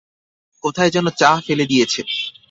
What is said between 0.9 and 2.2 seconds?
যেন চা ফেলে দিয়েছে।